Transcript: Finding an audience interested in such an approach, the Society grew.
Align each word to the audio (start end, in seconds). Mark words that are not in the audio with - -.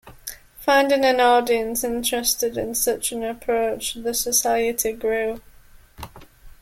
Finding 0.57 1.05
an 1.05 1.19
audience 1.19 1.83
interested 1.83 2.57
in 2.57 2.73
such 2.73 3.11
an 3.11 3.23
approach, 3.23 3.93
the 3.93 4.15
Society 4.15 4.93
grew. 4.93 5.39